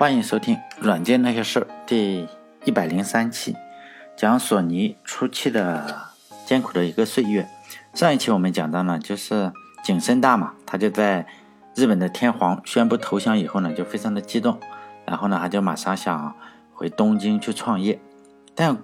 [0.00, 2.26] 欢迎收听《软件那些事》第
[2.64, 3.54] 一百零三期，
[4.16, 5.94] 讲索尼初期的
[6.46, 7.46] 艰苦的一个岁月。
[7.92, 9.52] 上一期我们讲到呢，就是
[9.84, 11.26] 景深大嘛，他就在
[11.74, 14.58] 日本的天皇宣布投降以后呢，就非常的激动，
[15.04, 16.34] 然后呢，他就马上想
[16.72, 18.00] 回东京去创业，
[18.54, 18.78] 但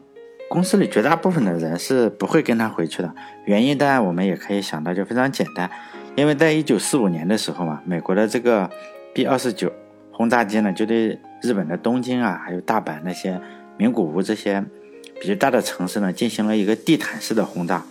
[0.51, 3.15] 公司里绝大部分的人是不会跟他回去的。
[3.47, 5.71] 原因当然我们也可以想到，就非常简单，
[6.15, 8.71] 因为在一九四五年的时候嘛，美国的这个
[9.15, 9.73] B 二十九。
[10.17, 13.39] 轰炸机呢，就对日本的东京啊，还有大阪那些
[13.77, 14.65] 名古屋这些
[15.21, 17.85] 比较大的城市呢，进行了一个地毯式的轰炸。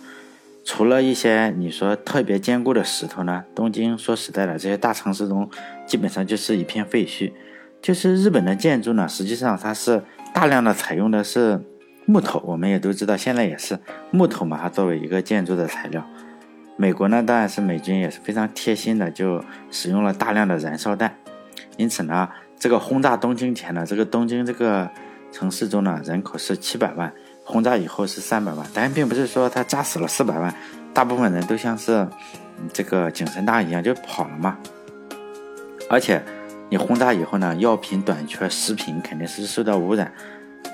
[0.64, 5.48] 除了一些你说特别坚固的石头呢，东京说实在的，这些大城市中
[5.86, 7.30] 基本上就是一片废墟。
[7.80, 10.02] 就是日本的建筑呢，实际上它是
[10.34, 11.60] 大量的采用的是
[12.06, 13.78] 木头，我们也都知道，现在也是
[14.10, 16.04] 木头嘛，它作为一个建筑的材料。
[16.76, 21.16] 美国呢，当然是美军也是非常贴心的，就使用了大量的燃烧弹。
[21.76, 24.88] 因此呢，这个轰炸东京前呢，这个东京这个
[25.30, 27.12] 城市中呢，人口是七百万，
[27.44, 28.66] 轰炸以后是三百万。
[28.72, 30.54] 但并不是说他炸死了四百万，
[30.94, 32.06] 大部分人都像是
[32.72, 34.56] 这个景深大一样就跑了嘛。
[35.88, 36.22] 而且
[36.68, 40.10] 你轰炸以后呢，药品短缺，食品肯定是受到污染。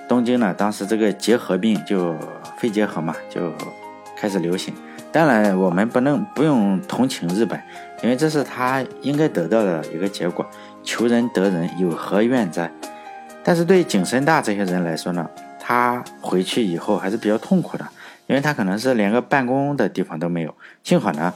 [0.08, 2.17] 东京呢，当时这个结核病就
[2.58, 3.53] 肺结核嘛，就
[4.17, 4.73] 开始流行。
[5.11, 7.61] 当然，我们不能不用同情日本，
[8.03, 10.47] 因为这是他应该得到的一个结果。
[10.83, 12.71] 求人得人，有何怨哉？
[13.45, 17.85] 但是对景深大这些人来说呢，他回去以后还是比较痛苦的，
[18.27, 20.55] 因为他可能是连个办公的地方都没有。
[20.85, 21.33] 幸好呢，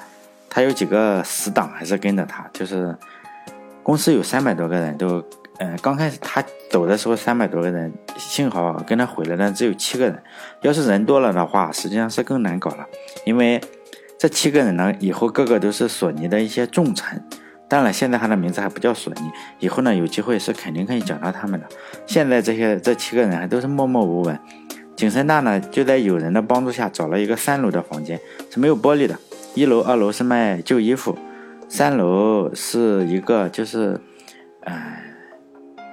[0.49, 2.97] 他有几个死党还是跟着他，就是
[3.83, 5.25] 公司有三百多个人都，
[5.59, 10.23] 嗯，刚开始他走的时候三百多个人，幸好跟他回来的只有七个人。
[10.63, 12.87] 要是人多了的话，实际上是更难搞了。
[13.25, 13.61] 因为
[14.17, 17.21] 这七个人呢，以后个个都是索尼的一些重臣。
[17.69, 19.21] 当然，现在他的名字还不叫索尼，
[19.59, 21.67] 以后呢，有机会是肯定可以讲到他们的。
[22.07, 24.39] 现在这些这七个人还都是默默无闻。
[24.95, 29.19] 景深大呢，就在有人的帮助下找了一个三楼的房间，是没有玻璃的。
[29.55, 31.19] 一楼、二楼是卖旧衣服，
[31.69, 34.01] 三楼是一个就是，
[34.61, 34.75] 呃，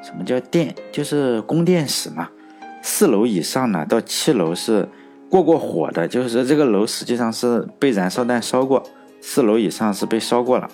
[0.02, 0.74] 什么叫电？
[0.92, 2.30] 就是供电室嘛。
[2.82, 4.88] 四楼以上呢，到七楼是。
[5.30, 8.84] 过过火的，就是说这个楼实际上是被燃烧弹烧过，
[9.20, 10.70] 四楼以上是被烧过了，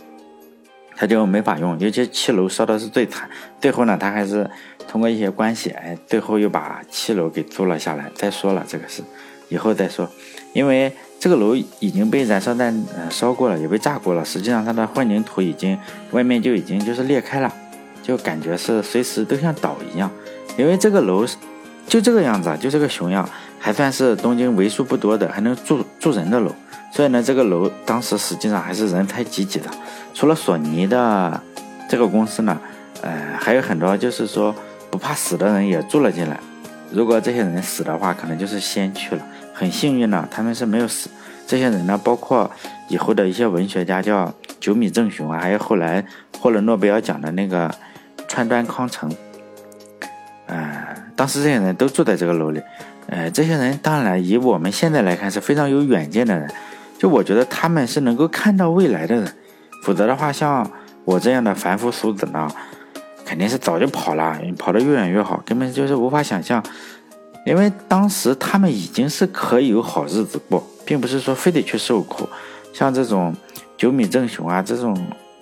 [1.00, 1.80] 他就没法用。
[1.80, 3.30] 尤其七楼烧的是最惨，
[3.62, 4.50] 最后呢，他还是
[4.86, 8.12] 通过一些关系，哎，最后又把七楼给租了下来。
[8.14, 9.02] 再说了，这个事
[9.48, 10.10] 以后再说，
[10.52, 14.26] 因为这个楼已经被燃烧弹呃烧过了，也被炸过了。
[14.26, 15.80] 实际上它的混凝土已经
[16.12, 17.50] 外面就已经就是裂开了，
[18.04, 20.12] 就感觉是随时都像倒一样。
[20.58, 21.26] 因为这个楼
[21.90, 23.28] 就这个样子啊，就这个熊样。
[23.62, 26.56] 还算是东京为数不多的还能住住人的楼，
[26.94, 29.70] 所以呢，这个楼当时实际上还是人才济济的。
[30.14, 31.42] 除了索尼的
[31.90, 32.58] 这个公司呢，
[33.02, 34.56] 呃，还有很多就是说
[34.90, 36.40] 不怕死的人也住了进来。
[36.90, 39.22] 如果这些人死的话，可能就是先去了。
[39.54, 41.10] 很幸运呢，他们是没有死。
[41.46, 42.50] 这些人呢，包括
[42.88, 46.06] 以后的一些文学家，叫久米正雄啊，还有后来
[46.40, 47.70] 获了诺贝尔奖的那个
[48.30, 49.14] 川端康成。
[50.48, 52.62] 呃，当时这些人都住在这个楼里。
[53.08, 56.50] 呃，这些人当然以我们现在来看是非常有远见的人，
[56.98, 59.34] 就我觉得他们是能够看到未来的人，
[59.84, 60.66] 否则的话，像
[61.04, 62.48] 我这样的凡夫俗子呢，
[63.26, 66.64] 肯定是早就跑了，跑得越远越好，根本就是无法想象，
[67.46, 72.30] 因为当时他们已经是可以有好日子过，并不是说非得去受苦，
[72.72, 73.36] 像这种
[73.76, 74.96] 九米正雄啊，这种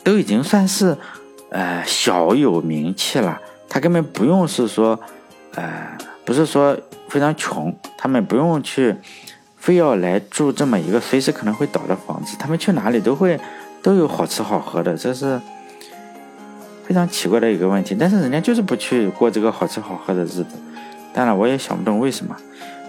[0.04, 0.98] 都已经算是
[1.52, 3.40] 呃小有名气了，
[3.70, 4.98] 他根本不用是说，
[5.58, 6.78] 呃，不是说。
[7.10, 8.94] 非常穷，他们不用去，
[9.56, 12.36] 非要来住这么一个随时可能会倒的房子。
[12.38, 13.40] 他们去哪里都会
[13.82, 15.40] 都有好吃好喝的，这是
[16.86, 17.96] 非常奇怪的一个问题。
[17.98, 20.46] 但是人家就是不去过这个好吃好喝的日子。
[21.14, 22.36] 当然，我也想不懂为什么。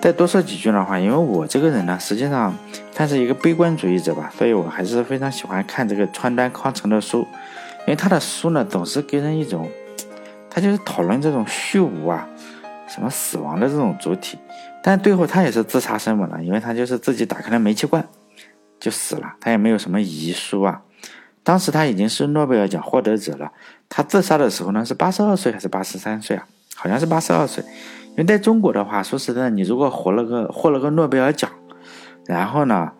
[0.02, 2.52] 再多说几句的话，因为我这个人呢，实际上
[2.90, 7.20] 算是一个悲观主义者吧，所以我还是非常喜欢看这个川端康成的书，
[7.86, 9.70] 因为他的书呢，总是给人一种，
[10.50, 12.28] 他就是讨论这种虚无啊。
[12.88, 14.38] 什么死亡的这种主体，
[14.82, 18.04] 但最后他也是自杀身亡了，因为他就是自己打开了煤气罐
[18.80, 20.82] 就死了，他也没有什么遗书啊。
[21.44, 23.52] 当时他已经是诺贝尔奖获得者了，
[23.88, 26.46] 他自杀的时候呢是八十二岁还是八十三岁啊？
[26.74, 27.62] 好像是八十二岁。
[28.10, 31.48] 因为在中国的话，说实在，你如果活了个获了个诺贝尔奖，
[32.26, 32.90] 然后呢，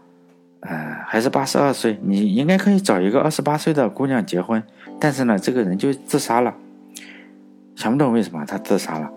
[0.60, 4.62] 呃，还是八十二岁，你应该可以找一个二十八岁的姑娘结婚。
[5.00, 6.54] 但是呢，这个人就自杀了，
[7.74, 9.10] 想不懂为什么他自杀了。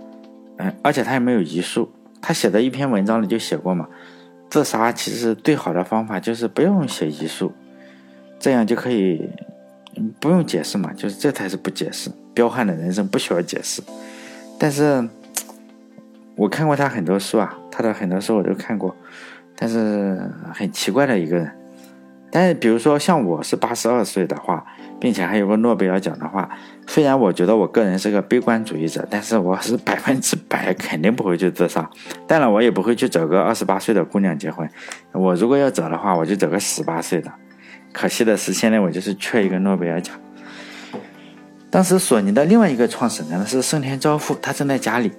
[0.82, 1.90] 而且他也没有遗书，
[2.22, 3.88] 他写的一篇文章里就写过嘛，
[4.50, 7.52] 自杀其实最好的方法就是不用写遗书，
[8.40, 9.30] 这样就可以
[10.20, 12.10] 不用解释嘛，就是这才是不解释。
[12.34, 13.82] 彪悍的人生不需要解释。
[14.60, 15.08] 但是，
[16.36, 18.96] 我看过他很多书啊，他的很多书我都看过，
[19.56, 20.22] 但是
[20.54, 21.52] 很奇怪的一个人。
[22.32, 24.66] 但是，比如说像我是八十二岁的话，
[25.02, 26.50] 并且还有个诺贝尔奖的话，
[26.88, 31.90] 虽然我觉得我个人是个悲观主义者，但是我是 百分之百肯定不会去自杀。
[32.26, 34.70] 当然，我也不会去找个二十八岁的姑娘结婚。
[35.12, 37.30] 我如果要找的话，我就找个十八岁的。
[37.92, 40.16] 可惜的是，现在我就是缺一个诺贝尔奖。
[41.70, 45.12] 当时索尼的另外一个创始人是盛田昭夫，他正在家里。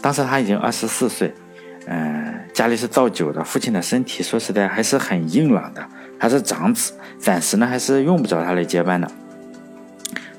[0.00, 1.34] 当时他已经二十四岁，
[1.86, 5.86] 嗯，家里是造酒的，父亲的身体说实在还是很硬朗的。
[6.18, 9.10] 还是长子，暂时呢还是用不着他来接班的。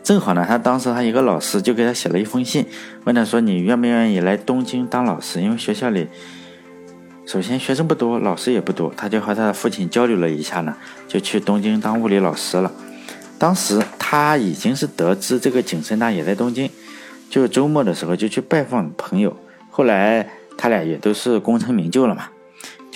[0.03, 2.65] 正好呢，他当时他一个老师就给他写了一封信，
[3.03, 5.41] 问他说：“你愿不愿意来东京当老师？
[5.41, 6.07] 因为学校里
[7.25, 10.77] 首先学生不多，老师也不多。”他就和他的父亲交流了一下呢，
[11.09, 12.71] 就去东京当物理老师了。
[13.38, 16.69] 当时他已经是得知这个景深大也在东京，
[17.29, 19.35] 就周末的时候就去拜访朋友。
[19.69, 22.29] 后来他俩也都是功成名就了嘛。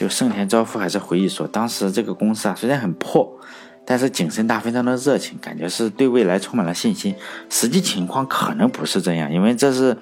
[0.01, 3.39] 就盛田昭夫还是回忆说，当时这个公司啊虽然很破，
[3.85, 7.13] 但是景深大非常的热情，感觉是对未来充满了信心。
[7.51, 9.95] 实际情况可能不是这样，因为这是，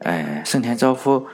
[0.00, 1.24] 哎，盛田昭夫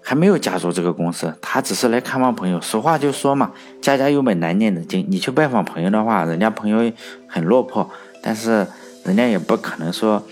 [0.00, 2.60] 还没有加入这个公司，他只是来看望朋友。
[2.60, 3.50] 俗话就说嘛，
[3.80, 5.04] 家家有本难念的经。
[5.10, 6.92] 你去拜访朋友的话，人家朋友
[7.26, 7.90] 很落魄，
[8.22, 8.64] 但是
[9.02, 10.22] 人家也不可能说，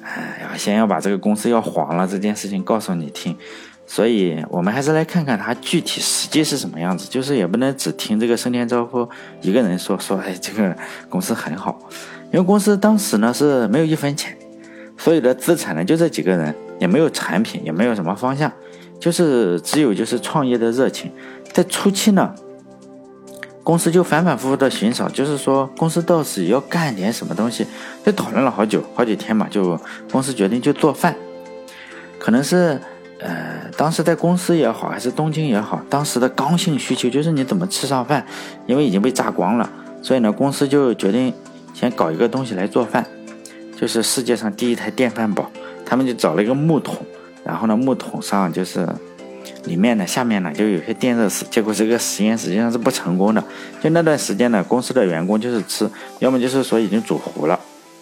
[0.00, 3.36] 哎呀，先要把这个公司要黄了这件事情告诉你听。
[3.86, 7.06] 所以，我们还是来看看它具体实际是什么样子。
[7.08, 9.08] 就是也不能只听这个盛田昭夫
[9.42, 10.74] 一个人说说，哎，这个
[11.08, 11.78] 公司很好。
[12.32, 14.36] 因为公司当时呢是没有一分钱，
[14.96, 18.50] 所有的资产呢就这几个人，也没有产品，也没有什么方向，
[18.98, 21.12] 就是只有就是创业的热情。
[21.52, 22.34] 在初期呢，
[23.62, 27.66] 公司就反反复复的寻找，就是说公司到底要干点什么东西，
[28.04, 29.78] 就讨论了好久好几天嘛，就
[30.10, 31.14] 公司决定就做饭，
[32.18, 32.80] 可能是。
[33.20, 38.26] 呃，当时在公司也好，还是东京也好，当时的刚性需求就是你怎么吃上饭，
[38.66, 39.70] 因为已经被榨光了，
[40.02, 41.32] 所以呢，公司就决定
[41.72, 43.06] 先搞一个东西来做饭，
[43.80, 45.48] 就是世界上第一台电饭煲。
[45.86, 46.96] 他们就找了一个木桶，
[47.44, 48.86] 然后呢，木桶上就是
[49.64, 51.44] 里面呢，下面呢就有些电热丝。
[51.50, 53.44] 结果这个实验实际上是不成功的。
[53.80, 55.88] 就那段时间呢，公司的员工就是吃，
[56.18, 57.60] 要么就是说已经煮糊了，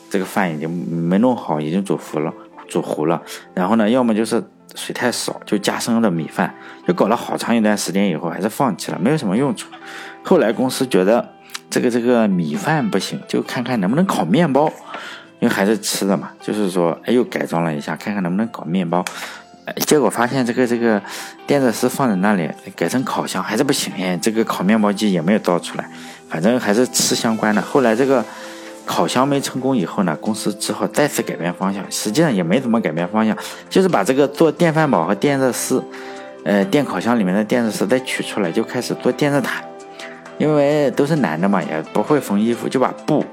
[0.08, 2.32] 这个饭已经没弄好，已经煮糊了，
[2.66, 3.20] 煮糊了。
[3.52, 4.42] 然后呢，要么就是。
[4.74, 6.54] 水太少，就加生的米饭，
[6.86, 9.68] 就搞了好长一段时间以后，还是放弃了，没有什么用处。
[10.22, 11.28] 后来公司觉得
[11.70, 14.66] 这个这个米饭不行，就看看能不能烤面包，
[15.40, 19.04] 因为还是吃的嘛，就是说，哎，又改装了一下，看看能不能搞面包。
[19.86, 21.00] 结果发现这个这个
[21.46, 25.88] 电热丝放在那里，改成烤箱还是不行，哎，这个烤面包机也没有造出来，
[26.28, 27.60] 反正还是吃相关的。
[27.60, 28.24] 后来这个。
[28.84, 31.84] 烤箱没成功以后呢，公司只好再次改变方向。
[31.90, 33.36] 实际上也没怎么改变方向，
[33.70, 35.82] 就是把这个做电饭煲和电热丝，
[36.44, 39.64] 呃，电烤箱里面的电热丝再取出来，就开始做电热毯。
[40.38, 43.24] 因为都是男的嘛，也不会缝衣服，就把布，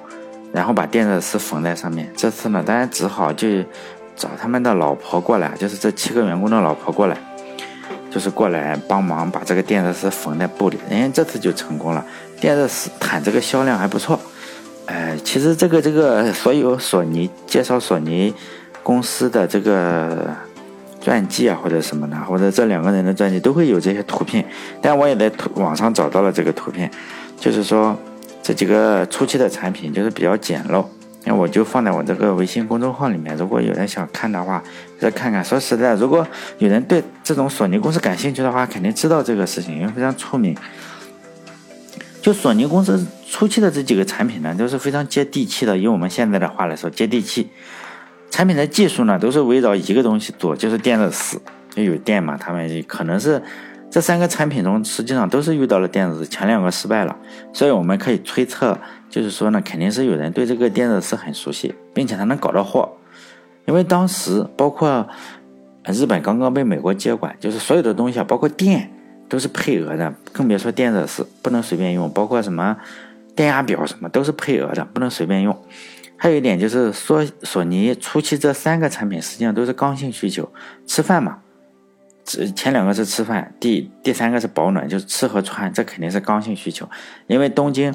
[0.51, 2.11] 然后把电热丝缝在上面。
[2.15, 3.47] 这次呢，当然只好就
[4.15, 7.17] 找他们的老婆过来，就是这七个员工的老婆过来，
[8.11, 10.77] 就是过来帮忙把这个电热丝缝在布里。
[10.87, 12.05] 人家这次就成功了，
[12.39, 14.19] 电热丝毯这个销量还不错。
[15.23, 18.33] 其实这个这个所有索尼介绍索尼
[18.83, 20.27] 公司的这个
[21.01, 24.45] 传记啊，或者什么的，或者这两个人的传记都会有这些图片。
[24.81, 26.89] 但我也在图网上找到了这个图片，
[27.39, 27.97] 就是说
[28.41, 30.85] 这几个初期的产品就是比较简陋。
[31.25, 34.63] 那我就放在我这个微信公众号里面，如果有人想看的话，
[34.97, 35.43] 再看看。
[35.43, 36.25] 说实在，如果
[36.59, 40.55] 有人对这种索尼公司感兴趣的话，肯定知道这个事情，因为非常出名。
[42.21, 45.77] 就索尼公司初期的这几个产品呢，都是非常接地气的。
[45.77, 47.49] 以我们现在的话来说，接地气。
[48.29, 51.41] 产品的技术呢，都是围绕一个东西做，就是电热丝。
[51.73, 53.41] 就有电嘛，他们可能是
[53.89, 57.15] 这三个产品中，实际上都是遇到了电热丝，前两个失败了。
[57.53, 58.77] 所以我们可以推测，
[59.09, 62.97] 就是说呢，肯定是有人对这个电热丝很熟悉，并且他能搞到货。
[63.65, 65.07] 因为当时包括
[65.85, 68.91] 日本刚刚被美国接管，就是所有的东西啊，包括电。
[69.29, 72.11] 都是配额的，更别说电热丝，不能随便用。
[72.11, 72.75] 包括什么
[73.35, 75.57] 电压表什么都是配额的，不能随便用。
[76.17, 80.51] 还有一点就是，索索尼初期这三个产品实际上都是刚性需求，
[80.85, 81.37] 吃饭嘛，
[82.25, 86.89] 这前两个是吃饭，第第三个是保暖，就是吃和穿，这肯定是刚性需求。
[87.27, 87.93] 因为东京，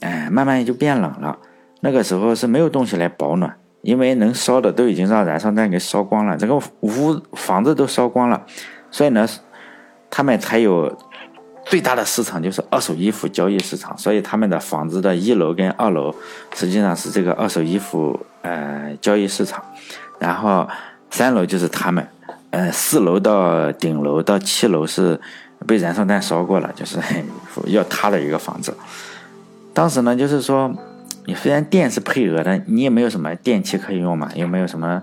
[0.00, 1.36] 哎，慢慢也就变冷了，
[1.80, 8.46] 那个时候是没有东西来保暖，因为能烧的都已经让燃烧弹给烧光了，这个屋房子都烧光了，
[8.90, 9.28] 所以呢。
[10.16, 10.96] 他们才有
[11.66, 16.14] 最大的市场就是二手衣服交易市场，所以他们的房子的一楼跟二楼
[16.54, 19.62] 实际上是这个二手衣服呃交易市场，
[20.18, 20.66] 然后
[21.10, 22.08] 三楼就是他们，
[22.48, 25.20] 呃四楼到顶楼到七楼是
[25.66, 26.98] 被燃烧弹烧过了，就是
[27.66, 28.74] 要塌的一个房子。
[29.74, 30.74] 当时呢，就是说，
[31.26, 35.02] 你虽然电是配额的，你也没有什么电器可以用嘛，又没有什么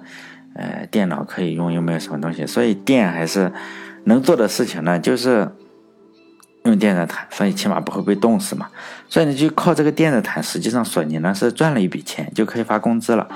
[0.55, 3.51] 呃电脑可以用，又没有什么东西，所以电还是
[4.05, 5.50] 能做的事情呢，就是
[6.63, 8.67] 用电热毯，所以起码不会被冻死嘛。
[9.10, 13.27] 所以呢，就靠这个电热毯，实际上索尼呢是赚了一笔钱，就可以发工资了。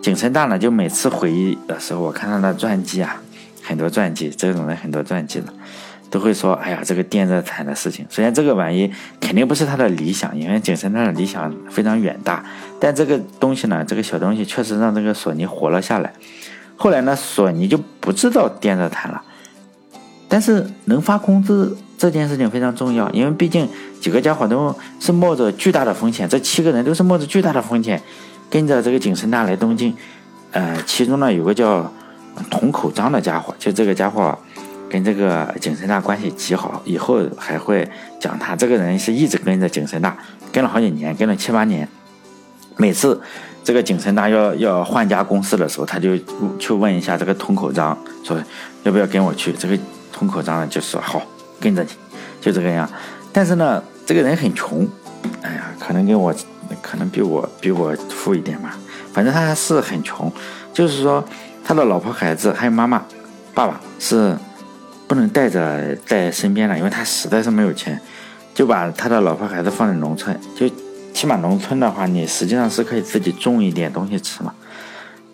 [0.00, 3.20] 景深大呢，就每次回忆的时候，我看他的传记啊，
[3.62, 5.52] 很多传记，这种人很多传记的。
[6.10, 12.42] 都会说，哎呀，这个电热毯的事情，虽然这个玩意肯定不是他的理想，因为景深大的理想非常远大，
[12.80, 16.10] 但这个东西呢，这个小东西确实让这个索尼活了下来。
[16.78, 19.22] 后来呢，索尼就不知道电热毯了，
[20.28, 23.68] 但是能发工资这件事情非常重要，因为毕竟
[24.00, 28.00] 几个家伙都是冒着巨大的风险，这七个人都是冒着巨大的风险
[28.50, 29.94] 跟着这个景深大来东京。
[30.52, 31.92] 呃，其中呢有个叫
[32.50, 34.38] 筒口章的家伙，就这个家伙。
[34.90, 37.86] 跟这个景深大关系极好，以后还会
[38.18, 40.16] 讲他这个人是一直跟着景深大，
[40.50, 41.86] 跟了好几年，跟了七八年。
[42.78, 43.20] 每次
[43.62, 46.16] 这个景深大要要换家公司的时候，他就
[46.58, 47.94] 去问一下这个通口章，
[48.24, 48.42] 说
[48.84, 49.52] 要不要跟我去。
[49.52, 49.78] 这个
[50.18, 51.22] 通口章呢就说好，
[51.60, 51.90] 跟着你，
[52.40, 52.88] 就这个样。
[53.32, 54.84] 但是呢，这个人很穷，
[55.42, 56.34] 哎呀，可能跟我
[56.82, 58.76] 可能比我比我富一点吧，
[59.12, 60.32] 反正他是很穷。
[60.72, 61.24] 就是说，
[61.64, 63.04] 他的老婆孩子还有妈妈、
[63.54, 64.36] 爸爸是。
[65.08, 67.98] 不能带着在身边的，因为他实在是没有钱，
[68.54, 70.38] 就把他的老婆孩子放在农村。
[70.54, 70.68] 就
[71.14, 74.52] 起码农村的话，你实际上是可以自己种一点东西吃嘛。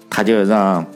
[0.09, 0.87] 他就让，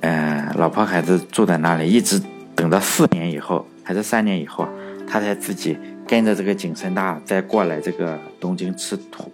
[0.00, 2.20] 呃，老婆孩子住在那里，一直
[2.58, 4.66] 等到四年以后，还是三年以后，
[5.06, 9.30] 他才自己跟着这个景深大再过来这个东京吃土。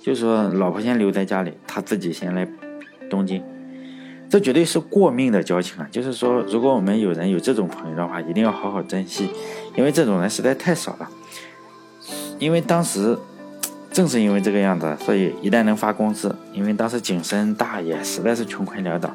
[0.00, 2.44] 就是说老婆先留在家里，他自己先来
[3.08, 3.40] 东京。
[4.28, 5.88] 这绝对是过命的交情啊！
[5.92, 9.30] 就是说，如果我们有人有这种朋友的话，一定要好好珍惜，
[9.76, 11.08] 因为这种人实在太少了。
[12.40, 13.16] 因为当时
[13.92, 19.12] 正是因为这个样子，所以一旦能发工资，因为当时景深大也实在是穷困潦倒，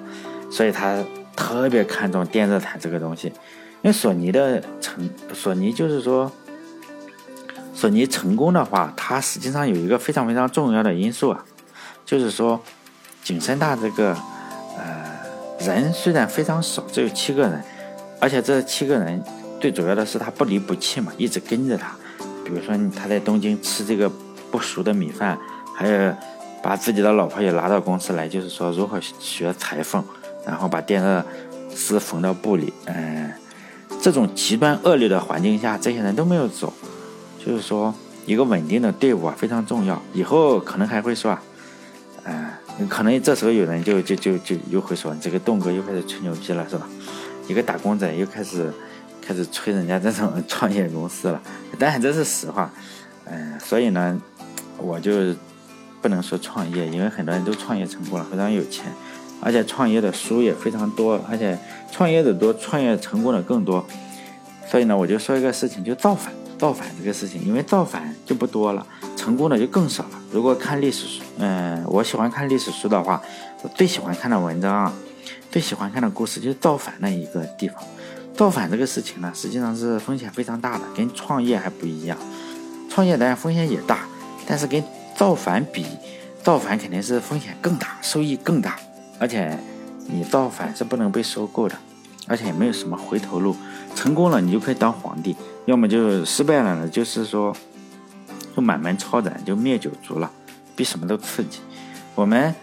[0.50, 1.02] 所以他
[1.36, 3.28] 特别看重电热毯这个东西。
[3.82, 6.32] 因为索尼的成，索尼就是说，
[7.74, 11.46] 索尼成功的话，它实际上有一个非常非常重要的因素啊，
[12.06, 12.62] 就是说
[13.24, 14.16] 景深大这个
[14.78, 15.16] 呃。
[15.58, 17.64] 人虽然非常少，只有七个人，
[18.20, 19.24] 而且这七个人
[19.60, 21.96] 最主要的是他不离不弃嘛，一直跟着他。
[22.44, 24.08] 比如说他在东京吃这个
[24.52, 25.40] 不熟的米饭，
[25.74, 26.14] 还有
[26.62, 30.04] 把自己的老婆也拉到公司来，就是说如何学裁缝，
[30.46, 31.26] 然后把电热
[31.74, 32.74] 丝缝到布里。
[32.86, 33.32] 嗯，
[34.02, 36.74] 这种极端恶劣的环境下，这些人都没有走。
[37.44, 37.94] 就是说，
[38.26, 40.02] 一个稳定的队伍啊非常重要。
[40.14, 41.38] 以后可能还会说，
[42.24, 42.48] 嗯。
[42.90, 46.86] 可能这时候有人就就就就又会说，这个栋哥又开始吹牛逼了，是吧？
[47.48, 48.70] 一个打工仔又开始
[49.22, 51.42] 开始吹人家这种创业公司了，
[51.80, 52.70] 当然这是实话。
[53.24, 54.20] 嗯，所以呢，
[54.78, 55.34] 我就
[56.02, 58.92] 不能说创业，因为很多人都创业成功了，非常有钱，
[59.42, 61.58] 而且创业的书也非常多，而且
[61.92, 63.86] 创业的多，创业成功的更多。
[64.68, 66.34] 所以呢，我就说一个事情，就造反。
[66.58, 68.88] 造反这个事情，因为造反就不多了，
[69.18, 70.12] 成功的就更少了。
[70.32, 73.22] 如果看历史书，嗯，我喜欢看历史书的话，
[73.62, 74.90] 我最喜欢看的文章，
[75.52, 77.84] 最喜欢看的故事就是造反那一个地方。
[78.34, 82.18] 造反这个事情呢，实际上是风险非常大的，跟创业还不一样。
[82.90, 84.08] 创业当然风险也大，
[84.48, 84.82] 但是跟
[85.14, 85.86] 造反比，
[86.42, 88.78] 造反肯定是风险更大，收益更大。
[89.20, 89.58] 而且
[90.08, 91.76] 你造反是不能被收购的，
[92.28, 93.56] 而且也没有什么回头路。
[93.96, 95.36] 成功了，你就可以当皇帝。
[95.66, 97.56] 要么就失败了呢，就是说，
[98.56, 100.30] 就满门抄斩，就灭九族了，
[100.76, 101.60] 比什么都刺激。
[102.14, 102.54] 我们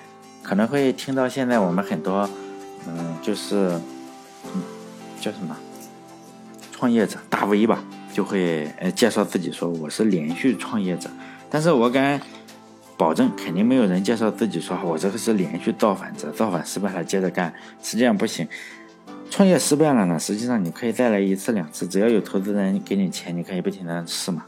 [0.42, 2.28] 可能会听到现在我们很多，
[2.86, 3.70] 嗯，就是，
[4.54, 4.62] 嗯，
[5.20, 5.56] 叫什么，
[6.70, 7.82] 创业者大 V 吧，
[8.12, 11.10] 就会呃介绍自己说我是连续创业者，
[11.50, 12.20] 但是我敢
[12.96, 18.46] 保证，肯定没有人介绍自己说我这个是连续造反者，造反失败了接着干，实际上不行。
[19.30, 24.44] 创业失败了呢，实际上你可以再来一次两次，只要有投资人给你钱，你可以不停的试嘛。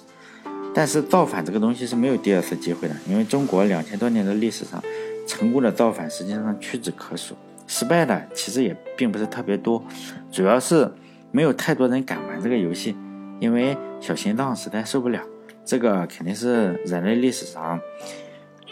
[0.74, 4.82] 但是造反这个东西是没有第二次机会的，因为中国两千多年的历史上，
[5.26, 7.34] 成功的造反实际上屈指可数，
[7.66, 9.82] 失败的其实也并不是特别多，
[10.30, 10.92] 主要是
[11.30, 12.94] 没有太多人敢玩这个游戏，
[13.40, 15.20] 因为小心脏实在受不了。
[15.64, 17.80] 这个肯定是人类历史上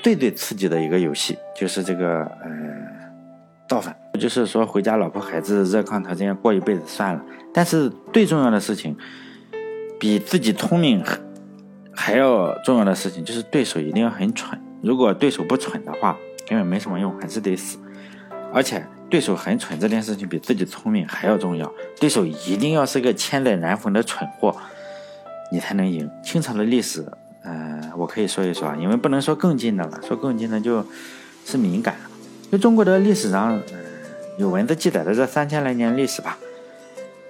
[0.03, 2.93] 最最刺激的一个游戏，就是这个呃。
[3.69, 7.25] 造反，就是说回家老婆孩子热炕头这样过一辈子算了。
[7.55, 8.95] 但是最重要的事情，
[9.99, 11.03] 比自己聪明
[11.95, 14.61] 还要重要的事情，就是对手一定要很蠢。
[14.83, 17.79] 如果对手不蠢的话，根本没什么用，还是得死。
[18.53, 24.55] 而且对手很蠢这件事情比自己聪明还要重要，对手一定要是个千载难逢的蠢货，
[25.51, 26.11] 你才能赢。
[26.23, 27.07] 清朝的历史，
[27.45, 30.85] 呃，我可以说一说啊，因为不能说更近的了，说更近的就
[31.45, 31.97] 是敏感。
[32.51, 33.79] 就中国的历史上，呃，
[34.39, 36.39] 有文字记载的这三千来年历史吧，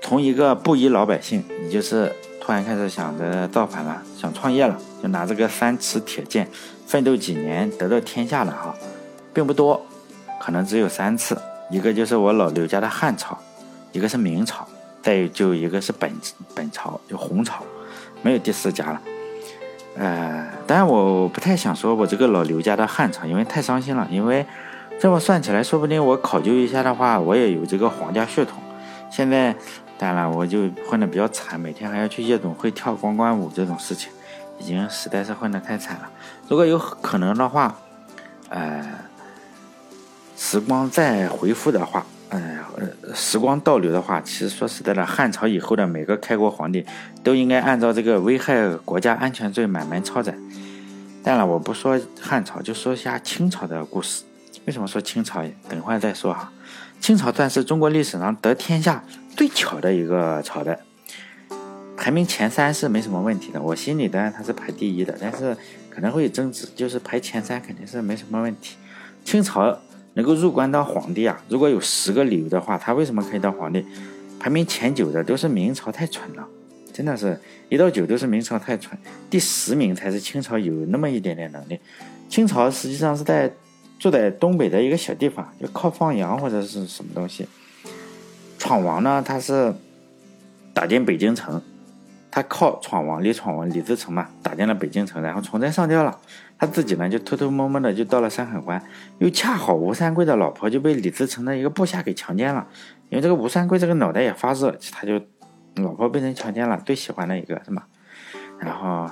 [0.01, 6.49] 从一个布衣老百姓，你就是突然开始想着造反了，想创业了，就拿这个三尺铁剑，
[6.87, 8.75] 奋斗几年得到天下了哈，
[9.33, 9.81] 并不多，
[10.41, 11.39] 可能只有三次，
[11.71, 13.39] 一个就是我老刘家的汉朝，
[13.93, 14.67] 一个是明朝，
[15.01, 16.13] 再有就一个是本
[16.55, 17.65] 本朝，就红朝，
[18.23, 19.01] 没有第四家了。
[19.97, 24.47] 呃，当然我不太想说我这个老刘家的汉朝，因为太伤心了，因为。
[25.01, 28.63] 这么算起来，说不定我考究一下的话，我也有这个皇家血统。
[29.11, 29.53] 现在，
[29.99, 34.13] 当然了我就混得比较惨，每天还要去夜总会跳光棍舞这种事情，
[34.61, 36.09] 已经实在是混得太惨了。
[36.47, 37.75] 如果有可能的话，
[38.49, 38.87] 呃，
[40.37, 46.85] 时光再回复的话，呃，时光倒流的话，其实说实在的，汉朝以后的每个开国皇帝
[47.23, 50.37] 都应该按照这个危害国家安全罪满门抄斩。
[51.23, 54.25] 当然，我不说汉朝，就说一下清朝的故事。
[54.65, 55.45] 为什么说清朝？
[55.69, 56.51] 等会儿再说哈。
[57.01, 59.05] 清朝算是中国历史上得天下
[59.37, 60.79] 最巧的一个朝代，
[61.97, 63.61] 排名前三是没什么问题的。
[63.61, 65.57] 我心里当然它是排第一的，但是
[65.91, 68.77] 可能会争执，就是排前三肯定是没什么问题。
[69.25, 69.79] 清朝
[70.15, 73.85] 能够入关当皇帝啊，如果有十个理由的话，他为什么可以当皇帝？
[74.39, 76.47] 排名前九的都是明朝太蠢了，
[76.93, 77.39] 真的是
[77.69, 78.99] 一到九都是明朝太蠢，
[79.31, 81.79] 第十名才是清朝有那么一点点能力。
[82.29, 83.53] 清朝实际上是在。
[83.99, 87.47] 住在东北的一个小地方，就靠放羊或者是什么东西。
[88.59, 89.73] 闯王呢，他是
[90.75, 91.63] 打进北京城，
[92.33, 96.19] 他靠闯王李闯王李自成嘛，打进了北京城，然后崇祯上吊了。
[96.59, 98.83] 他自己呢，就偷偷摸摸的就到了山海关，
[99.19, 102.67] 又恰好吴三桂的老婆就被李自成的一个部下给强奸了。
[103.11, 105.21] 因为这个吴三桂这个脑袋也发热，他就
[105.77, 107.83] 老婆被人强奸了，最喜欢的一个是吗？
[108.59, 109.11] 然后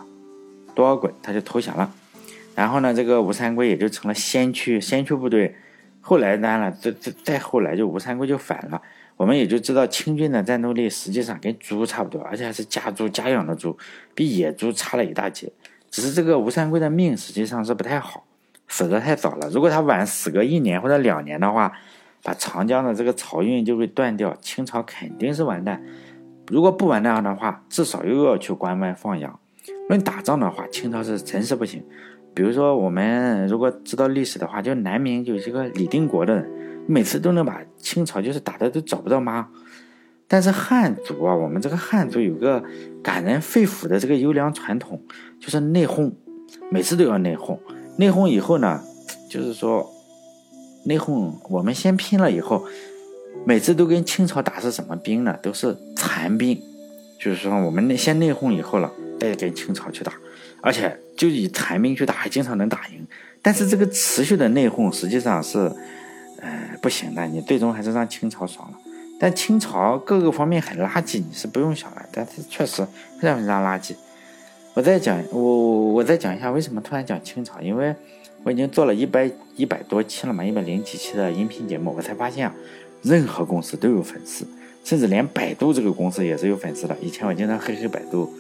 [0.75, 1.93] 多尔衮他就投降了。
[2.55, 5.57] 然后呢，这个吴三桂也就成了先驱，先驱部队。
[6.01, 8.81] 后来当然了，再再再后来就吴三桂就反了。
[9.21, 13.77] 我们也就知道清军的战斗力实际上跟猪差不多，而且还是家猪家养的猪，
[14.15, 15.53] 比野猪差了一大截。
[15.91, 18.25] 只是这个吴三桂的命实际上是不太好，
[18.67, 19.51] 死得太早了。
[19.51, 21.71] 如果他晚死个一年或者两年的话，
[22.23, 25.83] 把长江的这个漕运就会断掉，清朝肯定是完蛋。
[26.49, 29.39] 如果不完蛋的话，至少又要去关外放羊。
[29.91, 31.85] 论打仗的话，清朝是真是不行。
[32.33, 36.51] 比如说，我们如果知道历史的话，就南明有一个李定国的人，
[36.87, 39.49] 每次都能把清朝就是打的都找不到妈。
[40.27, 42.63] 但是汉族啊，我们这个汉族有个
[43.03, 45.03] 感人肺腑的这个优良传统，
[45.41, 46.13] 就是内讧，
[46.71, 47.59] 每次都要内讧。
[47.97, 48.81] 内讧以后呢，
[49.29, 49.91] 就是说
[50.85, 52.65] 内讧，我们先拼了以后，
[53.45, 55.37] 每次都跟清朝打是什么兵呢？
[55.43, 56.61] 都是残兵，
[57.19, 60.13] 就是说我们先内讧以后了，再跟清朝去打。
[60.63, 63.05] 而且就以残兵去打，还经常能打赢。
[63.43, 65.73] 但是这个持续的内讧实际上是，
[66.41, 67.27] 呃，不行的。
[67.27, 68.79] 你最终还是让清朝爽了。
[69.19, 72.03] 但清朝各个方面很垃圾，你是不用想的。
[72.13, 72.87] 但是确实
[73.21, 73.95] 非常非常垃圾。
[74.75, 75.41] 我再讲，我
[75.93, 77.95] 我再讲一下为什么突然讲清朝，因为
[78.43, 82.55] 我已经做了一百一百多期了嘛，一百零几期的音频节目，我才发现啊，
[83.03, 84.47] 任何公司都有粉丝，
[84.85, 86.97] 甚至连百度这个公司也是有粉丝的。
[87.01, 88.33] 以前我经常黑黑百度。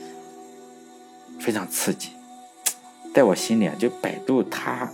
[1.40, 2.10] 非常刺激，
[3.14, 4.92] 在我心里啊，就百度它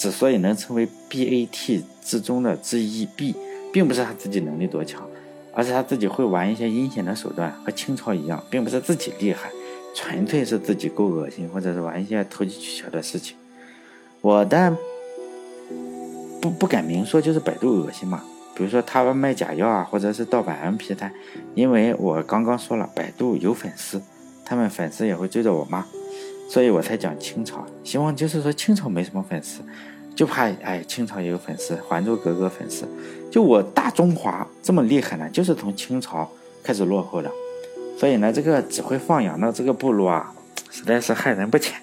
[0.00, 3.36] 之所以能成为 BAT 之中的之一 B，
[3.70, 5.06] 并不是他自己能力多强，
[5.52, 9.50] 而是他自己会玩一些阴险的手段，和清朝一样，并不是自己厉害，
[9.94, 13.36] 纯粹是自己够恶心，或者是玩一些投机取巧的事情。
[14.22, 14.74] 我但
[16.40, 18.24] 不不敢明说，就是百度恶心嘛。
[18.54, 21.12] 比如说他卖假药啊，或者是盗版 MP 三，
[21.54, 24.00] 因为我刚刚说了，百度有粉丝。
[24.46, 25.86] 他们粉丝也会追着我骂，
[26.48, 27.64] 所以我才讲清朝。
[27.84, 29.60] 希望就是说清朝没什么粉丝，
[30.14, 32.86] 就怕哎清朝也有粉丝，《还珠格格》粉丝。
[33.30, 36.30] 就我大中华这么厉害呢，就是从清朝
[36.62, 37.30] 开始落后的。
[37.98, 40.34] 所以呢，这个只会放羊的这个部落啊，
[40.70, 41.80] 实在是害人不浅。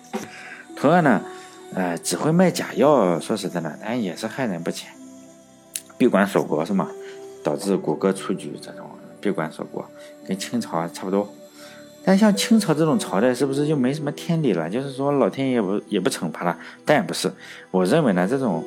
[0.76, 1.22] 同样呢，
[1.74, 4.92] 呃，只会卖假药，说实在的，咱也是害人不浅。
[5.98, 6.90] 闭关锁国是吗？
[7.44, 8.90] 导致谷歌出局这种
[9.22, 9.90] 闭关锁国，
[10.28, 11.32] 跟清朝差不多。
[12.08, 14.70] 但像清朝这种朝代，是不是就没什么天理了？
[14.70, 16.58] 就是说老天爷不也不惩罚了？
[16.86, 17.30] 但也不是。
[17.70, 18.64] 我认为呢，这种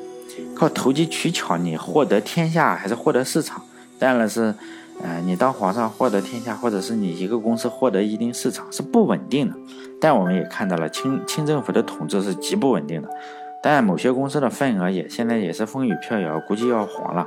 [0.54, 3.62] 靠投机取巧你获得天下还是获得市场，
[3.98, 4.54] 当然了是，
[5.02, 9.56] 呃，你当皇上获得天下，或者是你一个公司获得一定市场是不稳定的。
[9.98, 13.08] 但我们也看到了清清政府的统治是极不稳定的。
[13.62, 17.26] 但某些公司的份额也现在也是风雨飘摇，估计要黄了。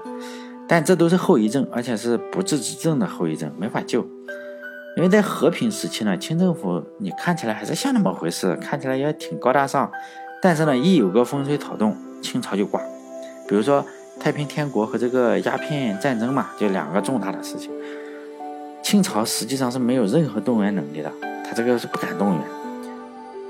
[0.67, 4.05] 但这都是后遗症，而且是不治之症的后遗症，没法救。
[4.95, 9.91] 因为在和平时期呢，清政府你看起来还是像那么回事，看起来也挺高大上。
[10.41, 12.79] 但是呢，一有个风吹草动，清朝就挂。
[13.47, 13.83] 比如说
[14.19, 17.71] 太平天国和这个鸦片战争嘛，就两个重大的事情。
[18.83, 21.11] 清朝实际上是没有任何动员能力的，
[21.43, 22.41] 他这个是不敢动员。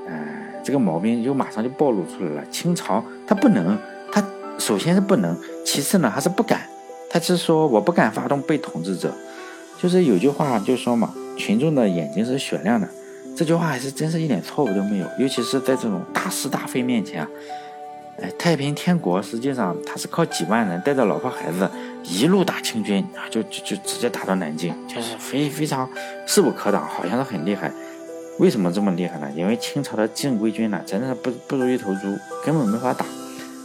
[0.08, 2.46] 哎，这个毛病就马上就暴露出来了。
[2.50, 3.78] 清朝他不能，
[4.12, 4.24] 他
[4.58, 6.62] 首先是不能，其次呢还是不敢。
[7.10, 9.12] 他是说我不敢发动被统治者，
[9.82, 12.88] 就是有句话就说嘛，群众的眼睛是雪亮的。
[13.36, 17.30] 这句话还是真是一点错误都没有，尤其是在这种大是大非面前啊。
[18.22, 21.68] 哎，太平天国实际上他是靠几万人带着老婆孩子
[22.04, 25.90] 一路打清军啊，就就就直接打到南京，就是非非常
[26.28, 27.72] 势不可挡，好像是很厉害。
[28.38, 29.28] 为什么这么厉害呢？
[29.36, 32.02] 因为清朝的正规军呢，真的是不不如一头猪，
[32.46, 33.04] 根本没法打。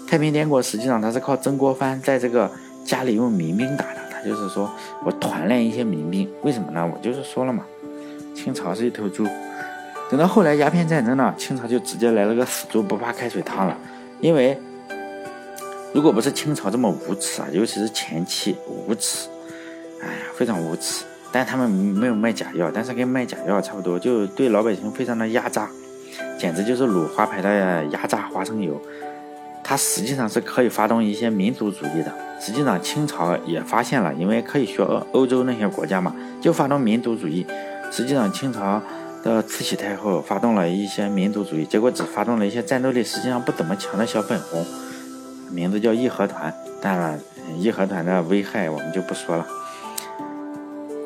[0.09, 2.51] 太平天国实际上他是靠曾国藩在这个
[2.87, 3.85] 家里用民兵打，
[4.25, 4.71] 就是说
[5.05, 6.87] 我团练一些民兵，为什么呢？
[6.87, 7.65] 我就是说了嘛，
[8.35, 9.27] 清朝是一头猪。
[10.11, 13.77] 等到后来鸦片战争呢，清朝就直接来了个死猪不怕开水烫了。
[14.21, 14.59] 因为
[15.93, 19.29] 如果不是清朝这么无耻啊，尤其是前期无耻，
[20.03, 21.05] 哎呀，非常无耻。
[21.31, 25.69] 但他们没有卖假药，但是跟卖假药差不多，就对老百姓非常的压榨，
[26.39, 28.81] 简直就是鲁花牌的压榨花生油。
[29.69, 32.11] 它实际上是可以发动一些民族主义的。
[32.41, 37.47] 实际上清朝也发现了，因为可以学欧洲那些国家嘛，就发动民族主义。
[37.93, 38.81] 实际上清朝。
[39.21, 44.65] 的慈禧太后发动了一些民族主义，结果只发动了一些战斗力实际上不怎么强的小粉红，
[45.51, 46.55] 名字叫义和团。
[46.81, 47.19] 当然，
[47.59, 49.45] 义和团的危害我们就不说了。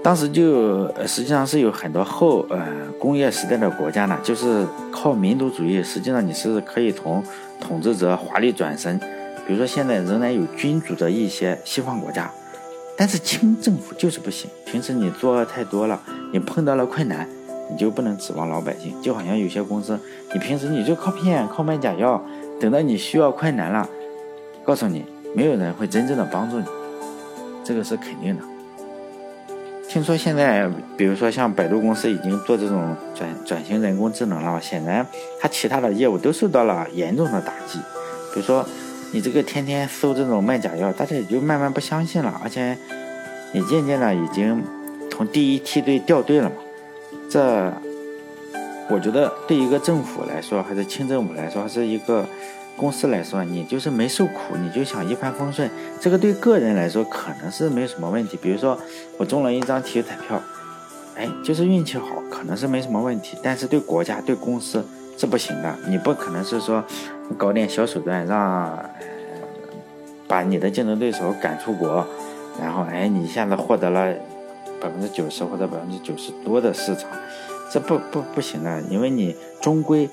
[0.02, 2.60] 当时就实际上是有很多后呃
[3.00, 7.24] 工业时代的国家呢，就是靠民族主义，实际上你是可以从
[7.62, 8.98] 统治者华丽转身。
[9.46, 12.30] 比如说现在仍然有君主的一些西方国家，
[12.96, 14.50] 但是清政府就是不行。
[14.66, 16.00] 平时你作恶太多了，
[16.32, 17.28] 你碰到了困难。
[17.70, 19.98] 你就不能指望老百姓，就好像有些公司，
[20.34, 22.22] 你平时你就靠骗、靠卖假药，
[22.60, 23.88] 等到你需要困难了，
[24.62, 26.66] 告诉你，没有人会真正的帮助你，
[27.64, 28.42] 这个是肯定的。
[29.92, 35.06] 听说现在，比如说像百度公司已经做这种转转型人工智能了，显然
[35.38, 37.78] 它其他的业务都受到了严重的打击。
[38.32, 38.66] 比如说，
[39.12, 42.74] 你这个天天搜这种卖假药，大家也就慢慢不相信了，而且
[43.52, 44.64] 也渐渐的已经
[45.10, 46.56] 从第一梯队掉队了嘛。
[47.28, 47.70] 这，
[48.88, 52.26] 我觉得对一个政府来说，还是清政府来说，还是一个
[52.76, 58.38] 公司来说，你就是没受苦，你就想一帆风顺，这个对个人来说可能是没什么问题。
[58.40, 58.78] 比如说
[59.18, 60.40] 我中了一张体育彩票，
[61.16, 63.36] 哎，就是运气好，可能是没什么问题。
[63.42, 64.84] 但是对国家、对公司
[65.16, 66.84] 是不行的，你不可能是说
[67.36, 68.90] 搞点小手段，让
[70.26, 72.06] 把你的竞争对手赶出国，
[72.60, 74.14] 然后哎，你一下子获得了。
[74.80, 77.08] 百分之九十或者百分之九十多的市场，
[77.70, 80.10] 这不不不行的，因为你终归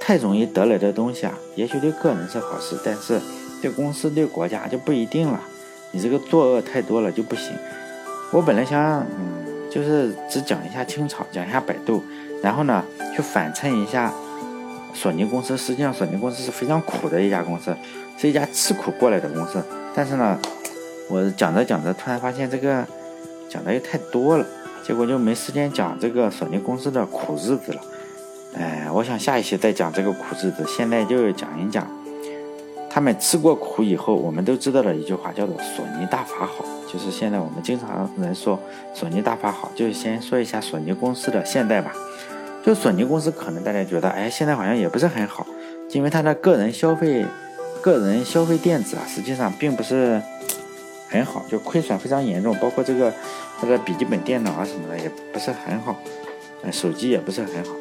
[0.00, 3.20] 太容易得来的东西啊，也许对个人是好事，但是
[3.62, 5.38] 对公司对国家就不一定了。
[5.92, 7.52] 你这个作恶太多了就不行。
[8.32, 12.02] 我本来想，嗯，就是只讲一下清朝，讲一下百度，
[12.42, 12.82] 然后呢，
[13.14, 14.12] 去反衬一下
[14.94, 15.56] 索尼公司。
[15.56, 17.76] 实际上，索尼公司是非常苦的一家公司，
[18.16, 19.62] 是一家吃苦过来的公司。
[19.94, 20.38] 但是呢，
[21.08, 22.84] 我讲着讲着，突然发现这个。
[23.52, 24.46] 讲的又太多了，
[24.86, 27.80] 结果就没时间讲这个索尼公司的苦日子了。
[28.54, 31.86] 哎，我想下一期再讲这个苦日子，现在就讲一讲
[32.90, 36.64] 他们吃过苦以后，我们都知道的一句话，叫做“索尼大法好”。
[36.92, 38.58] 就是现在我们经常人说
[38.92, 41.92] “索尼大法好”，就是先说一下索尼公司的现在吧。
[42.64, 45.46] 就索尼公司，可能大家觉得，哎，现在好像也不是很好，
[45.90, 47.24] 因为它的个人消费、
[47.80, 50.20] 个人消费电子啊，实际上并不是。
[51.12, 53.12] 很好，就亏损非常严重，包括这个
[53.60, 56.00] 它的笔记本电脑啊什么的也不是很好，
[56.62, 57.74] 呃，手机也不是很好。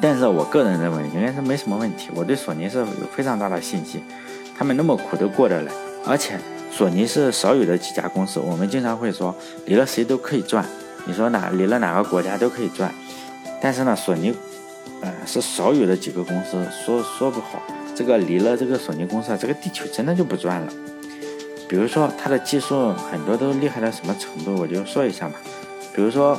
[0.00, 4.02] 但是我个人认为应该是没什么问题，我对索尼是有非常大的信心，
[4.56, 5.72] 他们那么苦都过得来，
[6.04, 6.38] 而且
[6.70, 10.64] 索尼是少有的几家公司，我们经常会说离了谁都可以赚，
[11.06, 12.92] 你说哪离了哪个国家都可以赚，
[13.60, 14.34] 但是呢，索尼，
[15.00, 17.62] 呃，是少有的几个公司，说说不好，
[17.94, 20.72] 这个离了这个索尼公司，这个地球真的就不转了。
[21.68, 25.34] 比如说，它的技术很多都厉害到什么程度，我就说一下嘛。
[25.92, 26.38] 比如说，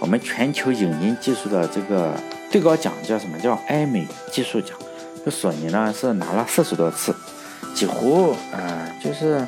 [0.00, 2.12] 我们全球影音技术的这个
[2.50, 3.38] 最高奖叫什么？
[3.38, 4.76] 叫艾美技术奖。
[5.24, 7.14] 就索尼呢是拿了四十多次，
[7.74, 9.44] 几乎呃就是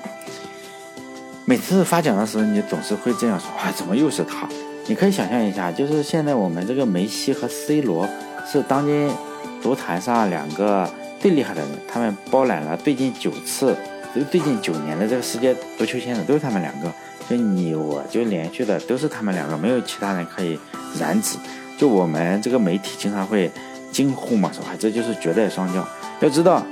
[1.44, 4.48] 每次发奖的时候，你总是会这样说：“哇，怎么又是他？”
[4.88, 8.08] 你可以想象一下，就是现在我们这个梅西和 C 罗
[8.50, 9.08] 是当今
[9.62, 13.76] 足坛上两个最厉害的人，他们包揽了最近九次、
[14.14, 16.92] 就最近九年的这个世界足球先生，都是他们两个。
[17.28, 20.58] 就你我就连续的都是他们两个，没有其他人可以
[20.98, 21.36] 染指。
[21.78, 23.50] 就我们这个媒体经常会
[23.90, 25.82] 惊呼嘛，说：“，这就是绝代双骄。”
[26.20, 26.62] 要知道。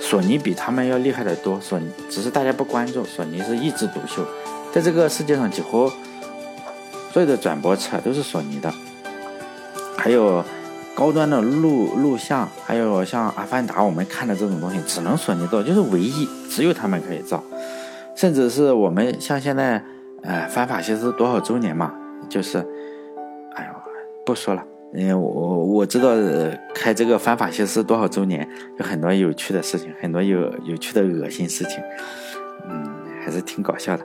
[0.00, 4.24] 索尼比他们要厉害的多，索尼只是大家不关注，索尼是一枝独秀，
[4.72, 5.90] 在这个世界上几乎
[7.12, 8.72] 所有的转播车都是索尼的，
[9.96, 10.44] 还有
[10.94, 17.42] 高端的录录像，还有像《阿凡达》我们看的这种东西，只能索尼做，就是唯一只有他们可以造，
[18.14, 19.82] 甚至是我们像现在，
[20.22, 21.92] 呃，反法西斯多少周年嘛，
[22.28, 22.64] 就是，
[24.26, 24.62] 不说了。
[24.94, 26.10] 因为我我知道
[26.74, 31.82] 开这个反法西斯多少周年，有很多有趣的事情，很多有有趣的恶心事情，
[32.68, 32.84] 嗯，
[33.22, 34.04] 还是挺搞笑的，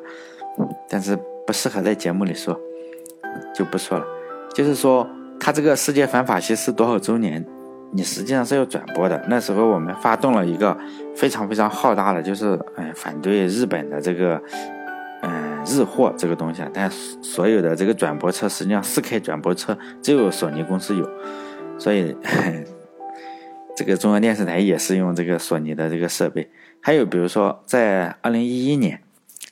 [0.89, 2.59] 但是不适合在节目里说，
[3.55, 4.05] 就不说了。
[4.53, 5.07] 就是说，
[5.39, 7.45] 他这个世界反法西斯多少周年，
[7.91, 9.23] 你实际上是要转播的。
[9.29, 10.75] 那时候我们发动了一个
[11.15, 14.41] 非常非常浩大的，就是哎反对日本的这个。
[15.65, 16.89] 日货这个东西啊，但
[17.21, 21.09] 所有的这个转播车，实际上四 K 转播车只有索尼公司有，
[21.77, 22.15] 所以
[23.75, 26.49] 这个中央电视台也是用这个索尼的这个设备。
[26.81, 29.01] 还有比如说，在二零一一年，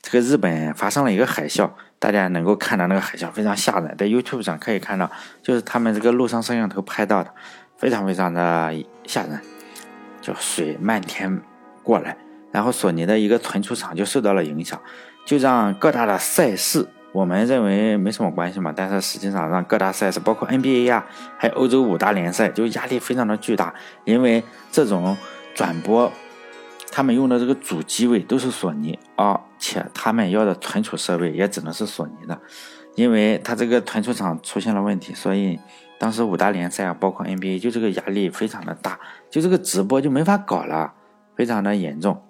[0.02, 5.10] 这个日本发生了一个海啸，大家能够看到那个海啸非常吓人，在 YouTube 上可以看到，
[5.42, 7.32] 就是他们这个陆上摄像头拍到的，
[7.76, 8.74] 非常非常的
[9.06, 9.40] 吓人，
[10.20, 11.40] 就水漫天
[11.82, 12.16] 过来，
[12.50, 14.80] 然后索尼的一个存储厂就受到了影响。
[15.30, 21.06] 就让各大的赛事，我们认为没什么关系嘛，但是实际上让各大赛事，包括 NBA 呀，
[21.38, 23.72] 还有欧洲五大联赛，就压力非常的巨大，
[24.04, 25.16] 因为这种
[25.54, 26.10] 转播，
[26.90, 32.36] 他们用的这个主机位都是索尼，而且他们要的存储设备也只能是索尼的，
[32.96, 35.60] 因为它这个存储厂出现了问题，所以
[35.96, 38.98] 当时五大联赛啊，包括 NBA，就这个压力非常的大，
[39.30, 40.92] 就这个直播就没法搞了，
[41.36, 42.20] 非常的严重。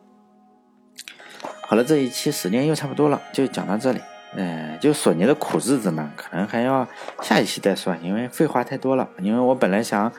[1.71, 4.01] 好了，这一期时间又差不多了，就讲到这里。
[4.35, 6.85] 嗯，就索尼的苦日子呢，可能还要
[7.23, 9.09] 下一期再说，因为废话太多了。
[9.23, 10.13] 因为我本来想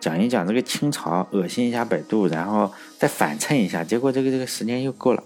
[0.00, 5.22] 讲一讲这个清朝，恶心一下百度，然后再反衬一下，结果这个这个时间又够了。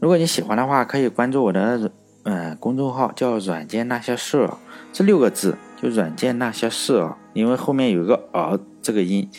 [0.00, 4.48] 如果你喜欢的话，可以关注我的嗯公众号，叫“软件那些事”，
[4.90, 9.30] 这六个字就“软件那些事”，因为后面有个“儿”这个音，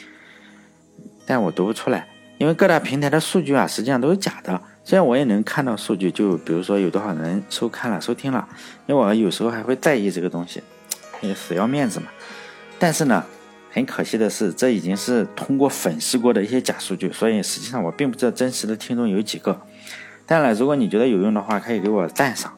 [1.25, 4.61] 但我读不出来，因为各大平台的数据啊，实际上都是假的。
[4.85, 8.45] 虽然我也能看到数据，就比如说有多少人收看了、收听了，
[8.85, 10.61] 因为我有时候还会在意这个东西，
[11.21, 12.07] 也死要面子嘛。
[12.77, 13.23] 但是呢，
[13.71, 19.61] 很可惜的是，这已经是通过粉饰过的一些假数据，所以实际上我并不知道真实的听众有几个。
[20.25, 22.53] 当然了，如果你觉得有用的话，可以给我赞赏。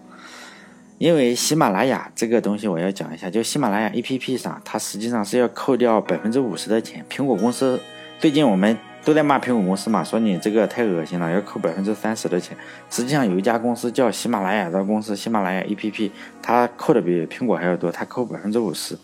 [0.97, 7.05] 因为喜马拉雅这个东西我要讲一下，就喜马拉雅 APP 上，它实际上是要扣掉百分之五十的钱。
[7.07, 7.79] 苹果公司
[8.19, 8.75] 最近我们。
[9.05, 12.57] 都在骂苹果公司嘛，说你这个太恶心了，要扣百分之三十的钱。
[12.89, 16.09] 实际上有一家公司叫喜马拉雅的公司，喜马拉雅 APP，
[16.41, 18.97] 它扣的比苹果还要多，它扣百分之五十。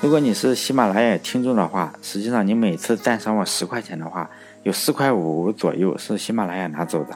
[0.00, 4.30] 如果你是喜马拉雅听众的话，实际上你每次赞赏我十块钱的话，
[4.62, 7.14] 有四块五左右是喜马拉雅拿走的，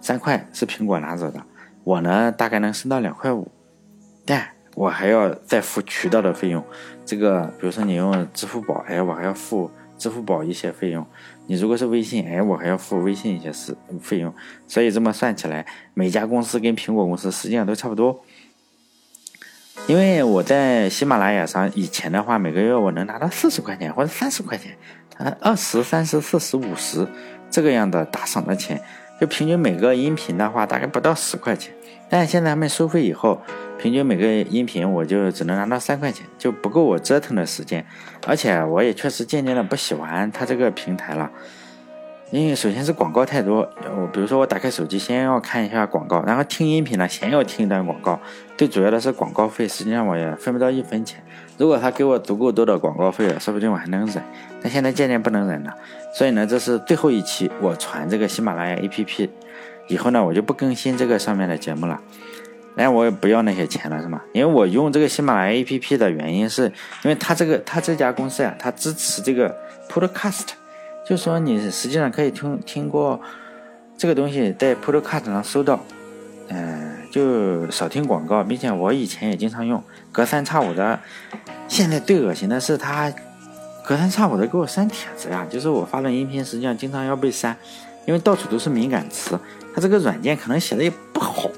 [0.00, 1.40] 三块是苹果拿走的。
[1.84, 3.46] 我呢，大概能升到两块五，
[4.26, 6.64] 但我还要再付渠道的费用。
[7.06, 9.70] 这个，比如说你用支付宝，哎，我还要付。
[9.98, 11.06] 支付宝一些费用，
[11.46, 14.32] 你如果是微信，哎，我还要付微信一些是费用，
[14.66, 18.24] 所以这么算起来，每家公司跟苹果公司实际上都差不多。
[19.88, 24.76] 因为我在喜马拉雅上以前的话，每个月我能拿到四十块钱或者三十块钱，
[25.16, 27.06] 呃，二十三十四十五十
[27.50, 28.80] 这个样的打赏的钱，
[29.20, 31.74] 就平均每个音频的话大概不到十块钱，
[32.12, 33.40] 但现在他们收费以后。
[33.78, 37.84] 平均每个音频我就只能拿到三块钱，就不够我折腾的时间，
[38.28, 41.28] 而且我也确实渐渐的不喜欢它这个平台了，
[42.30, 48.20] 因为首先是广告太多，我比如说我打开手机先要看一下广告，然后听音频呢先要听一段广告，
[48.56, 51.20] 最主要的是广告费，实际上我也分不到一分钱。
[51.58, 54.22] 如果他给我足够多的广告费了，说不定我还能忍，
[54.62, 55.74] 但现在渐渐不能忍了。
[56.16, 59.28] 所以呢，这是最后一期我传这个喜马拉雅 APP，
[59.92, 62.00] 以后呢我就不更新这个上面的节目了。
[62.74, 64.22] 哎，我也不要那些钱了，是吗？
[64.32, 66.64] 因为我用这个喜马拉雅 APP 的原因，是
[67.02, 69.54] 因为它这个它这家公司呀，它支持这个
[69.90, 70.46] Podcast，
[71.06, 73.20] 就说你实际上可以听听过
[73.98, 75.80] 这个东西在 Podcast 上搜到，
[76.48, 80.98] 嗯，就少听广告，并且我以前也经常用，隔三差五的。
[81.68, 83.12] 现在最恶心的是它
[83.84, 87.54] 隔三差五的给我删帖子呀，就是我发的音频实际上经常要被删，
[88.06, 89.38] 因为到处都是敏感词，
[89.74, 91.50] 它这个软件可能写的也不好。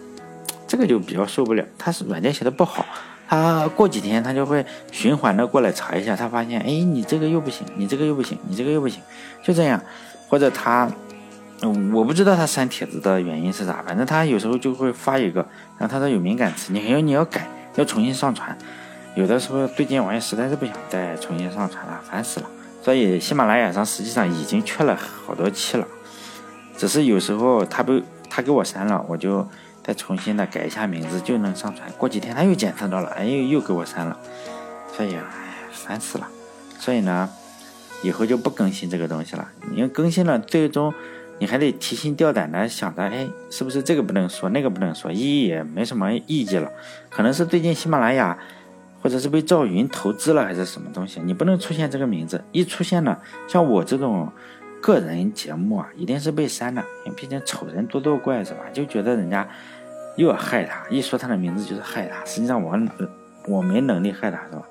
[0.67, 1.65] 这个就比较受不了。
[1.79, 2.85] 他是软件写的不好，
[3.29, 9.01] 他过几天他就会循环的过来查一下，他发现，哎，你这个又不行，你这个又不行，你这个又不行，
[9.45, 9.81] 就这样。
[10.29, 10.91] 或者他，
[11.93, 15.47] 我不知道他删帖子的原因是啥，反正他有时候就会发一个，
[15.79, 18.57] 然后他说有敏感词，你还要你要改，要重新上传。
[19.15, 22.47] 有的时候对接网页实在是不想再重新上传了，烦死了。
[22.83, 25.87] 所以喜马拉雅上实际上已经缺了好多期了，
[26.77, 29.47] 只是有时候他被他给我删了，我就
[29.83, 31.91] 再重新的改一下名字就能上传。
[31.99, 34.19] 过几天他又检测到了，哎又又给我删了，
[34.95, 35.23] 所以哎
[35.73, 36.29] 烦死了。
[36.79, 37.29] 所以呢。
[38.03, 39.49] 以后就不更新这个东西了。
[39.71, 40.93] 你要更新了，最终
[41.39, 46.71] 你还得提心吊胆的想着，哎，是不是这个不能说，那个不能说，意义也没什么意义了。
[47.09, 48.39] 可能是最近喜马拉雅，
[49.01, 52.45] 或者是被赵云投资了，还是什么东西，你不能出现这个名字。
[52.53, 54.31] 一出现了，像我这种
[54.85, 56.85] 个人节目啊，一定是被删的。
[57.07, 58.61] 因为毕竟丑人多作怪是吧？
[58.71, 59.49] 就觉得人家
[60.17, 62.23] 又要害他，一说他的名字就是害他。
[62.27, 62.79] 实际上我
[63.49, 64.63] 我没能力害他，是吧？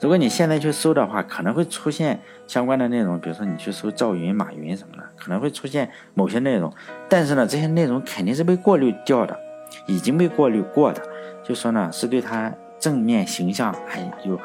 [0.00, 6.74] 如果你现在去搜的话，可能会出现相关的内容，比如说你去搜赵云、马云什么的，可能会出现某些内容。
[7.08, 9.38] 但是呢，这些内容肯定是被过滤掉的，
[9.86, 11.00] 已经被过滤过的。
[11.44, 14.36] 就说呢，是对他正面形象还有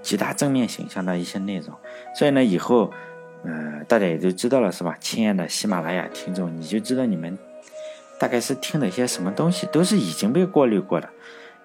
[0.00, 1.68] 极大正面形象的一些内容。
[2.14, 2.90] 所以呢，以后，
[3.44, 4.96] 嗯，大家也就知道了，是吧？
[5.00, 7.38] 亲爱的喜马拉雅听众，你就知道你们
[8.18, 11.08] 大概是听了些什么东西，都是已经被过滤过的。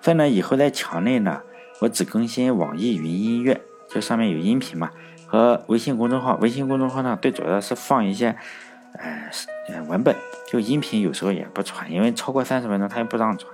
[0.02, 1.42] 所以呢，以后在墙内呢。
[1.82, 4.92] 我只更新网易云音乐，就上面有音频嘛，
[5.26, 6.36] 和微信公众号。
[6.42, 8.36] 微信公众号呢，最主要是放一些，
[8.98, 10.14] 呃，文本，
[10.50, 13.50] 就音频有时候也不传，因为超过三十分钟它也不让传，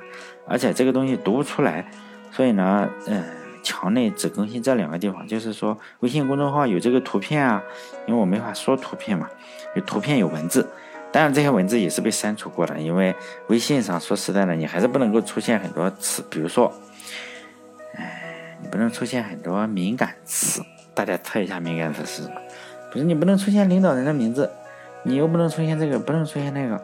[0.48, 1.88] 而且这个东西读不出来，
[2.32, 3.24] 所以呢，呃，
[3.66, 7.62] 墙内只更新这两个地方，就是说微信公众号有这个图片啊，
[8.08, 9.28] 因为我没法说图片嘛，
[9.76, 10.66] 有图片有文字，
[11.12, 13.16] 当然这些文字也是被删除过的，因为
[13.48, 16.72] 微信上说实在的，你还是不能够出现很多词，比如说。
[18.62, 20.62] 你不能出现很多敏感词，
[20.96, 22.36] 大家猜一下敏感词是什么？
[22.92, 24.50] 不是你不能出现领导人的名字，
[25.04, 26.84] 你又不能出现这个，不能出现那个。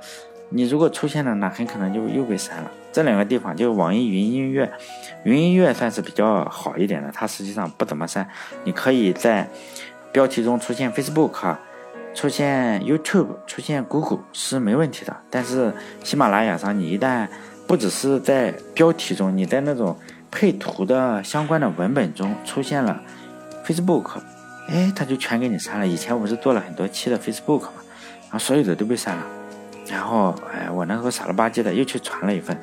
[0.51, 2.69] 你如果出现了，那很可能就又被删了。
[2.91, 4.71] 这两个地方就网易云音乐，
[5.23, 8.29] 云音乐算是比较好一点的，它实际上不怎么删。
[8.63, 9.49] 你可以在
[10.11, 11.57] 标题中出现 Facebook，
[12.13, 15.17] 出现 YouTube，出现 Google 是没问题的。
[15.29, 17.27] 但是喜马拉雅上，你一旦
[17.65, 19.97] 不只是在标题中，你在那种。
[20.33, 23.01] 配图的相关的文本中出现了
[23.65, 24.11] Facebook，
[24.69, 25.85] 哎，他就全给你删了。
[25.85, 27.73] 以前我不是做了很多期的 Facebook 嘛，
[28.21, 29.23] 然后所有的都被删了。
[29.87, 32.57] 然后，哎，我那时候傻了吧唧的又去传了一份，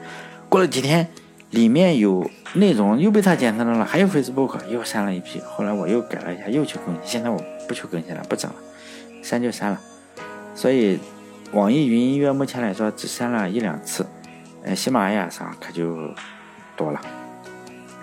[0.49, 1.09] 过了几天，
[1.51, 5.41] 里面有内容又被他检测到了，还有 Facebook 又删了一批。
[5.41, 7.03] 后来我又改了一下，又去更新。
[7.05, 8.57] 现在我不去更新了，不整了，
[9.23, 9.81] 删就删了。
[10.55, 10.99] 所以，
[11.53, 14.07] 网易云音乐目前来说只删了一两次，
[14.63, 15.97] 呃，喜马拉雅上可就
[16.77, 17.01] 多了。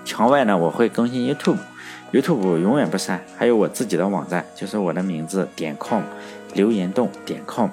[0.04, 3.23] 墙外呢，我会更新 YouTube，YouTube 永远不删。
[3.38, 6.04] 还有我自己的网站，就是我的名字点 com，
[6.54, 7.69] 留言洞点 com，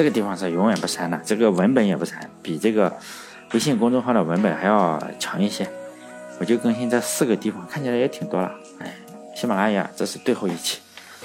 [0.00, 2.90] 这个地方是永远不删的，这个文本也不删，比这个
[3.52, 5.68] 微信公众号的文本还要强一些。
[6.38, 8.50] 我就更新这四个地方，看起来也挺多了。
[8.78, 8.94] 哎，
[9.36, 10.78] 喜马拉雅这是最后一期，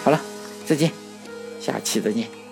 [0.03, 0.19] 好了，
[0.65, 0.91] 再见，
[1.61, 2.44] 下期再见。